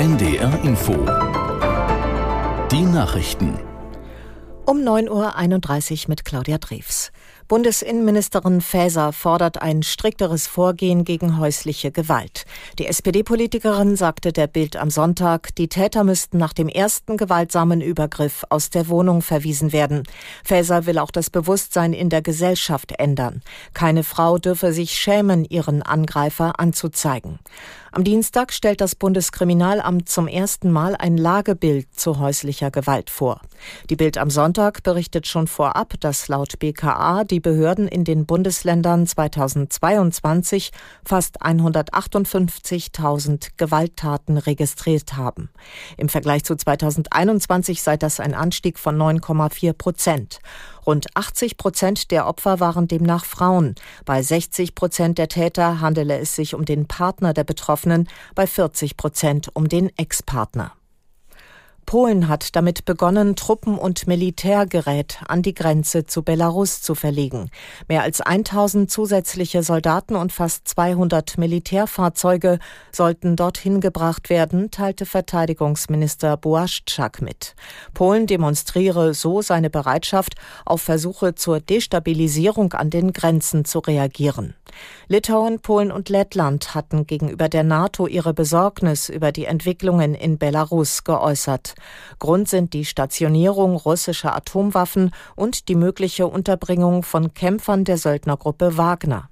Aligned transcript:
NDR 0.00 0.58
Info. 0.64 0.94
Die 2.70 2.86
Nachrichten. 2.86 3.69
Um 4.70 4.82
9.31 4.82 6.04
Uhr 6.04 6.08
mit 6.10 6.24
Claudia 6.24 6.58
Drews. 6.58 7.10
Bundesinnenministerin 7.48 8.60
Faeser 8.60 9.12
fordert 9.12 9.60
ein 9.60 9.82
strikteres 9.82 10.46
Vorgehen 10.46 11.02
gegen 11.02 11.40
häusliche 11.40 11.90
Gewalt. 11.90 12.44
Die 12.78 12.86
SPD-Politikerin 12.86 13.96
sagte 13.96 14.32
der 14.32 14.46
Bild 14.46 14.76
am 14.76 14.88
Sonntag, 14.88 15.52
die 15.56 15.66
Täter 15.66 16.04
müssten 16.04 16.38
nach 16.38 16.52
dem 16.52 16.68
ersten 16.68 17.16
gewaltsamen 17.16 17.80
Übergriff 17.80 18.44
aus 18.50 18.70
der 18.70 18.86
Wohnung 18.86 19.22
verwiesen 19.22 19.72
werden. 19.72 20.04
Faeser 20.44 20.86
will 20.86 21.00
auch 21.00 21.10
das 21.10 21.30
Bewusstsein 21.30 21.92
in 21.92 22.08
der 22.08 22.22
Gesellschaft 22.22 22.92
ändern. 23.00 23.42
Keine 23.74 24.04
Frau 24.04 24.38
dürfe 24.38 24.72
sich 24.72 24.92
schämen, 24.92 25.44
ihren 25.44 25.82
Angreifer 25.82 26.60
anzuzeigen. 26.60 27.40
Am 27.90 28.04
Dienstag 28.04 28.52
stellt 28.52 28.80
das 28.80 28.94
Bundeskriminalamt 28.94 30.08
zum 30.08 30.28
ersten 30.28 30.70
Mal 30.70 30.94
ein 30.94 31.16
Lagebild 31.16 31.88
zu 31.92 32.20
häuslicher 32.20 32.70
Gewalt 32.70 33.10
vor. 33.10 33.40
Die 33.90 33.96
Bild 33.96 34.16
am 34.16 34.30
Sonntag 34.30 34.59
berichtet 34.82 35.26
schon 35.26 35.46
vorab, 35.46 35.94
dass 36.00 36.28
laut 36.28 36.58
BKA 36.58 37.24
die 37.24 37.40
Behörden 37.40 37.88
in 37.88 38.04
den 38.04 38.26
Bundesländern 38.26 39.06
2022 39.06 40.70
fast 41.02 41.42
158.000 41.42 43.52
Gewalttaten 43.56 44.36
registriert 44.36 45.16
haben. 45.16 45.48
Im 45.96 46.10
Vergleich 46.10 46.44
zu 46.44 46.54
2021 46.54 47.82
sei 47.82 47.96
das 47.96 48.20
ein 48.20 48.34
Anstieg 48.34 48.78
von 48.78 48.98
9,4 48.98 49.72
Prozent. 49.72 50.40
Rund 50.86 51.06
80 51.14 51.56
Prozent 51.56 52.10
der 52.10 52.26
Opfer 52.26 52.60
waren 52.60 52.86
demnach 52.86 53.24
Frauen. 53.24 53.76
Bei 54.04 54.22
60 54.22 54.74
Prozent 54.74 55.16
der 55.16 55.28
Täter 55.28 55.80
handele 55.80 56.18
es 56.18 56.36
sich 56.36 56.54
um 56.54 56.66
den 56.66 56.86
Partner 56.86 57.32
der 57.32 57.44
Betroffenen, 57.44 58.10
bei 58.34 58.46
40 58.46 58.98
Prozent 58.98 59.48
um 59.54 59.68
den 59.68 59.90
Ex-Partner. 59.96 60.72
Polen 61.90 62.28
hat 62.28 62.54
damit 62.54 62.84
begonnen, 62.84 63.34
Truppen 63.34 63.76
und 63.76 64.06
Militärgerät 64.06 65.18
an 65.26 65.42
die 65.42 65.54
Grenze 65.54 66.06
zu 66.06 66.22
Belarus 66.22 66.82
zu 66.82 66.94
verlegen. 66.94 67.50
Mehr 67.88 68.04
als 68.04 68.20
1000 68.20 68.88
zusätzliche 68.88 69.64
Soldaten 69.64 70.14
und 70.14 70.32
fast 70.32 70.68
200 70.68 71.36
Militärfahrzeuge 71.36 72.60
sollten 72.92 73.34
dorthin 73.34 73.80
gebracht 73.80 74.30
werden, 74.30 74.70
teilte 74.70 75.04
Verteidigungsminister 75.04 76.36
Błaszczak 76.36 77.22
mit. 77.22 77.56
Polen 77.92 78.28
demonstriere 78.28 79.12
so 79.12 79.42
seine 79.42 79.68
Bereitschaft, 79.68 80.36
auf 80.64 80.82
Versuche 80.82 81.34
zur 81.34 81.58
Destabilisierung 81.58 82.72
an 82.72 82.90
den 82.90 83.12
Grenzen 83.12 83.64
zu 83.64 83.80
reagieren. 83.80 84.54
Litauen, 85.08 85.58
Polen 85.58 85.90
und 85.90 86.08
Lettland 86.08 86.74
hatten 86.76 87.04
gegenüber 87.06 87.48
der 87.48 87.64
NATO 87.64 88.06
ihre 88.06 88.32
Besorgnis 88.32 89.08
über 89.08 89.32
die 89.32 89.44
Entwicklungen 89.44 90.14
in 90.14 90.38
Belarus 90.38 91.02
geäußert. 91.02 91.74
Grund 92.18 92.48
sind 92.48 92.72
die 92.72 92.84
Stationierung 92.84 93.76
russischer 93.76 94.34
Atomwaffen 94.34 95.12
und 95.36 95.68
die 95.68 95.74
mögliche 95.74 96.26
Unterbringung 96.26 97.02
von 97.02 97.34
Kämpfern 97.34 97.84
der 97.84 97.98
Söldnergruppe 97.98 98.76
Wagner. 98.76 99.28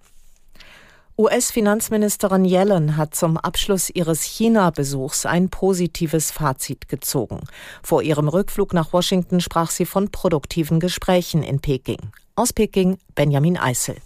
US-Finanzministerin 1.21 2.45
Yellen 2.45 2.97
hat 2.97 3.13
zum 3.17 3.39
Abschluss 3.39 3.91
ihres 3.91 4.23
China-Besuchs 4.23 5.27
ein 5.27 5.49
positives 5.49 6.31
Fazit 6.31 6.89
gezogen. 6.89 7.41
Vor 7.83 8.03
ihrem 8.03 8.29
Rückflug 8.29 8.73
nach 8.73 8.93
Washington 8.93 9.41
sprach 9.41 9.73
sie 9.73 9.85
von 9.85 10.13
produktiven 10.13 10.79
Gesprächen 10.79 11.43
in 11.43 11.59
Peking. 11.59 12.13
Aus 12.37 12.53
Peking 12.53 12.99
Benjamin 13.17 13.57
Eisel. 13.57 13.97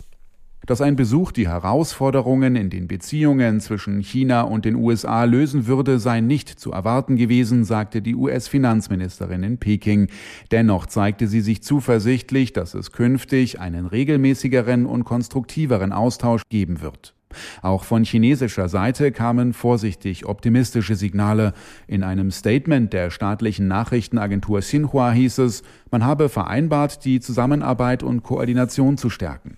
Dass 0.64 0.80
ein 0.80 0.94
Besuch 0.94 1.32
die 1.32 1.48
Herausforderungen 1.48 2.54
in 2.54 2.70
den 2.70 2.86
Beziehungen 2.86 3.58
zwischen 3.58 4.00
China 4.00 4.42
und 4.42 4.64
den 4.64 4.76
USA 4.76 5.24
lösen 5.24 5.66
würde, 5.66 5.98
sei 5.98 6.20
nicht 6.20 6.48
zu 6.48 6.70
erwarten 6.70 7.16
gewesen, 7.16 7.64
sagte 7.64 8.00
die 8.00 8.14
US-Finanzministerin 8.14 9.42
in 9.42 9.58
Peking. 9.58 10.06
Dennoch 10.52 10.86
zeigte 10.86 11.26
sie 11.26 11.40
sich 11.40 11.64
zuversichtlich, 11.64 12.52
dass 12.52 12.74
es 12.74 12.92
künftig 12.92 13.58
einen 13.58 13.86
regelmäßigeren 13.86 14.86
und 14.86 15.02
konstruktiveren 15.02 15.92
Austausch 15.92 16.42
geben 16.48 16.80
wird. 16.80 17.14
Auch 17.60 17.82
von 17.82 18.04
chinesischer 18.04 18.68
Seite 18.68 19.10
kamen 19.10 19.54
vorsichtig 19.54 20.26
optimistische 20.26 20.94
Signale. 20.94 21.54
In 21.88 22.04
einem 22.04 22.30
Statement 22.30 22.92
der 22.92 23.10
staatlichen 23.10 23.66
Nachrichtenagentur 23.66 24.60
Xinhua 24.60 25.10
hieß 25.10 25.38
es, 25.38 25.62
man 25.90 26.04
habe 26.04 26.28
vereinbart, 26.28 27.04
die 27.04 27.18
Zusammenarbeit 27.18 28.04
und 28.04 28.22
Koordination 28.22 28.96
zu 28.96 29.10
stärken. 29.10 29.56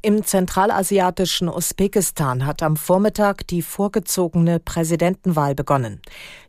Im 0.00 0.24
zentralasiatischen 0.24 1.48
Usbekistan 1.48 2.46
hat 2.46 2.62
am 2.62 2.76
Vormittag 2.76 3.44
die 3.48 3.62
vorgezogene 3.62 4.60
Präsidentenwahl 4.60 5.56
begonnen. 5.56 6.00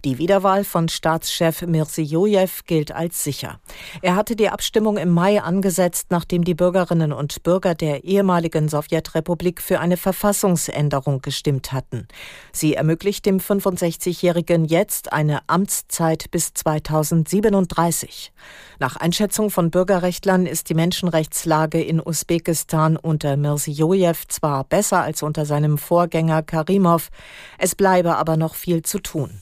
Die 0.06 0.20
Wiederwahl 0.20 0.64
von 0.64 0.88
Staatschef 0.88 1.64
Mirziyoyev 1.64 2.62
gilt 2.68 2.92
als 2.92 3.24
sicher. 3.24 3.60
Er 4.04 4.16
hatte 4.16 4.36
die 4.36 4.50
Abstimmung 4.50 4.98
im 4.98 5.10
Mai 5.10 5.42
angesetzt, 5.42 6.12
nachdem 6.12 6.44
die 6.44 6.54
Bürgerinnen 6.54 7.12
und 7.12 7.42
Bürger 7.42 7.74
der 7.74 8.04
ehemaligen 8.04 8.70
Sowjetrepublik 8.70 9.64
für 9.64 9.80
eine 9.80 9.98
Verfassungsänderung 9.98 11.24
gestimmt 11.24 11.72
hatten. 11.72 12.08
Sie 12.52 12.76
ermöglicht 12.76 13.26
dem 13.26 13.40
65-Jährigen 13.40 14.66
jetzt 14.66 15.12
eine 15.12 15.40
Amtszeit 15.48 16.30
bis 16.30 16.54
2037. 16.54 18.32
Nach 18.78 18.96
Einschätzung 18.96 19.50
von 19.50 19.72
Bürgerrechtlern 19.72 20.46
ist 20.46 20.70
die 20.70 20.76
Menschenrechtslage 20.76 21.82
in 21.82 22.00
Usbekistan 22.00 22.96
unter 22.96 23.39
Mirziyoyev 23.42 24.28
zwar 24.28 24.64
besser 24.64 25.02
als 25.02 25.24
unter 25.24 25.46
seinem 25.46 25.78
Vorgänger 25.78 26.44
Karimov, 26.44 27.10
es 27.58 27.76
bleibe 27.76 28.16
aber 28.16 28.38
noch 28.38 28.56
viel 28.56 28.82
zu 28.82 29.00
tun. 29.00 29.42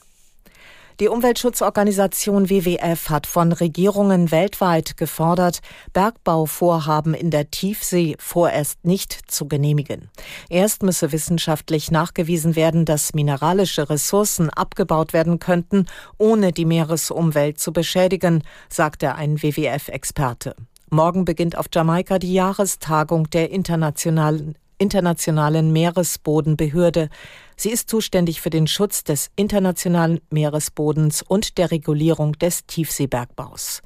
Die 1.00 1.10
Umweltschutzorganisation 1.10 2.50
WWF 2.50 3.12
hat 3.12 3.28
von 3.28 3.52
Regierungen 3.52 4.32
weltweit 4.32 4.98
gefordert, 4.98 5.60
Bergbauvorhaben 5.94 7.14
in 7.14 7.30
der 7.30 7.52
Tiefsee 7.52 8.16
vorerst 8.18 8.84
nicht 8.84 9.16
zu 9.30 9.48
genehmigen. 9.48 10.10
Erst 10.50 10.82
müsse 10.82 11.12
wissenschaftlich 11.12 11.92
nachgewiesen 11.92 12.56
werden, 12.56 12.84
dass 12.84 13.14
mineralische 13.14 13.92
Ressourcen 13.92 14.50
abgebaut 14.50 15.14
werden 15.14 15.38
könnten, 15.38 15.86
ohne 16.18 16.52
die 16.52 16.66
Meeresumwelt 16.66 17.60
zu 17.60 17.74
beschädigen, 17.74 18.42
sagte 18.68 19.14
ein 19.14 19.44
WWF-Experte. 19.44 20.56
Morgen 20.90 21.26
beginnt 21.26 21.58
auf 21.58 21.66
Jamaika 21.74 22.18
die 22.18 22.34
Jahrestagung 22.34 23.30
der 23.30 23.52
internationalen 23.52 24.56
Internationalen 24.80 25.74
Meeresbodenbehörde. 25.74 27.10
Sie 27.56 27.72
ist 27.72 27.90
zuständig 27.90 28.42
für 28.42 28.52
den 28.52 28.68
Schutz 28.68 29.04
des 29.04 29.32
internationalen 29.36 30.22
Meeresbodens 30.30 31.24
und 31.24 31.58
der 31.58 31.72
Regulierung 31.72 32.34
des 32.34 32.68
Tiefseebergbaus. 32.68 33.82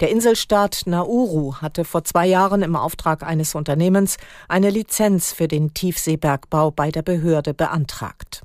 Der 0.00 0.10
Inselstaat 0.10 0.82
Nauru 0.84 1.56
hatte 1.56 1.84
vor 1.84 2.04
zwei 2.04 2.26
Jahren 2.26 2.62
im 2.62 2.76
Auftrag 2.76 3.22
eines 3.22 3.54
Unternehmens 3.54 4.18
eine 4.46 4.68
Lizenz 4.68 5.32
für 5.32 5.48
den 5.48 5.72
Tiefseebergbau 5.72 6.70
bei 6.70 6.90
der 6.90 7.02
Behörde 7.02 7.54
beantragt. 7.54 8.42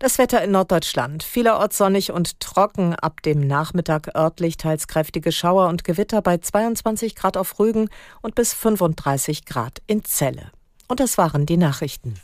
Das 0.00 0.18
Wetter 0.18 0.42
in 0.42 0.52
Norddeutschland. 0.52 1.24
Vielerorts 1.24 1.76
sonnig 1.76 2.12
und 2.12 2.38
trocken. 2.38 2.94
Ab 2.94 3.20
dem 3.22 3.40
Nachmittag 3.40 4.14
örtlich 4.14 4.56
teils 4.56 4.86
kräftige 4.86 5.32
Schauer 5.32 5.68
und 5.68 5.82
Gewitter 5.82 6.22
bei 6.22 6.38
22 6.38 7.16
Grad 7.16 7.36
auf 7.36 7.58
Rügen 7.58 7.88
und 8.22 8.36
bis 8.36 8.54
35 8.54 9.44
Grad 9.44 9.82
in 9.88 10.04
Celle. 10.04 10.52
Und 10.86 11.00
das 11.00 11.18
waren 11.18 11.46
die 11.46 11.56
Nachrichten. 11.56 12.14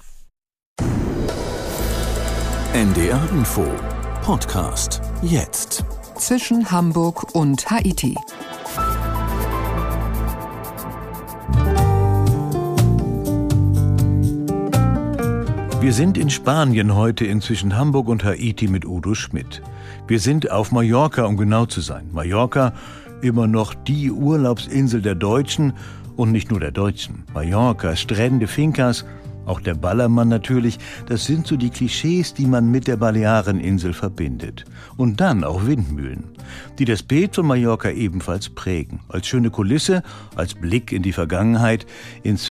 NDR 2.73 3.29
Info. 3.31 3.67
Podcast. 4.23 5.01
Jetzt. 5.23 5.85
Zwischen 6.17 6.71
Hamburg 6.71 7.35
und 7.35 7.69
Haiti. 7.71 8.17
Wir 15.85 15.93
sind 15.93 16.17
in 16.17 16.31
Spanien 16.31 16.95
heute 16.95 17.27
inzwischen 17.27 17.77
Hamburg 17.77 18.09
und 18.09 18.25
Haiti 18.25 18.69
mit 18.69 18.87
Udo 18.87 19.15
Schmidt. 19.15 19.61
Wir 20.09 20.19
sind 20.19 20.51
auf 20.51 20.73
Mallorca, 20.73 21.27
um 21.27 21.37
genau 21.37 21.67
zu 21.67 21.83
sein. 21.83 22.09
Mallorca, 22.11 22.73
immer 23.21 23.47
noch 23.47 23.75
die 23.75 24.11
Urlaubsinsel 24.11 25.03
der 25.03 25.15
Deutschen 25.15 25.75
und 26.17 26.33
nicht 26.33 26.51
nur 26.51 26.59
der 26.59 26.71
Deutschen. 26.71 27.25
Mallorca, 27.35 27.97
Strände, 27.97 28.47
Fincas, 28.47 29.05
auch 29.45 29.61
der 29.61 29.75
Ballermann 29.75 30.31
natürlich, 30.31 30.79
das 31.05 31.27
sind 31.27 31.47
so 31.47 31.55
die 31.59 31.69
Klischees, 31.69 32.33
die 32.33 32.47
man 32.47 32.71
mit 32.71 32.87
der 32.87 32.97
Baleareninsel 32.97 33.93
verbindet. 33.93 34.65
Und 34.97 35.21
dann 35.21 35.45
auch 35.45 35.67
Windmühlen, 35.67 36.25
die 36.79 36.87
das 36.87 37.03
Bild 37.03 37.35
von 37.35 37.45
Mallorca 37.45 37.91
ebenfalls 37.91 38.49
prägen. 38.49 39.01
Als 39.11 39.27
schöne 39.27 39.51
Kulisse, 39.51 40.03
als 40.35 40.55
Blick 40.55 40.93
in 40.93 41.03
die 41.03 41.13
Vergangenheit, 41.13 41.85
ins 42.23 42.49